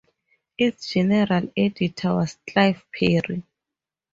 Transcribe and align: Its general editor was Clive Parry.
Its 0.57 0.89
general 0.91 1.51
editor 1.55 2.15
was 2.15 2.35
Clive 2.49 2.83
Parry. 2.91 3.43